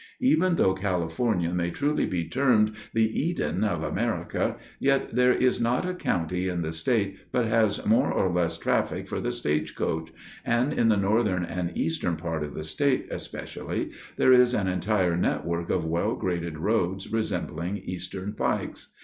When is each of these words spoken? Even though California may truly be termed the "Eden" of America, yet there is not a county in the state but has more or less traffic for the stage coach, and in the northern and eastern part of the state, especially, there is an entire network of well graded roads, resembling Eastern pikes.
Even 0.21 0.55
though 0.55 0.73
California 0.73 1.53
may 1.53 1.69
truly 1.69 2.07
be 2.07 2.27
termed 2.27 2.71
the 2.91 3.05
"Eden" 3.21 3.63
of 3.63 3.83
America, 3.83 4.57
yet 4.79 5.13
there 5.15 5.31
is 5.31 5.61
not 5.61 5.87
a 5.87 5.93
county 5.93 6.47
in 6.47 6.63
the 6.63 6.71
state 6.71 7.19
but 7.31 7.45
has 7.45 7.85
more 7.85 8.11
or 8.11 8.27
less 8.33 8.57
traffic 8.57 9.07
for 9.07 9.21
the 9.21 9.31
stage 9.31 9.75
coach, 9.75 10.11
and 10.43 10.73
in 10.73 10.89
the 10.89 10.97
northern 10.97 11.45
and 11.45 11.77
eastern 11.77 12.15
part 12.15 12.41
of 12.43 12.55
the 12.55 12.63
state, 12.63 13.09
especially, 13.11 13.91
there 14.17 14.33
is 14.33 14.55
an 14.55 14.67
entire 14.67 15.15
network 15.15 15.69
of 15.69 15.85
well 15.85 16.15
graded 16.15 16.57
roads, 16.57 17.11
resembling 17.13 17.77
Eastern 17.77 18.33
pikes. 18.33 18.95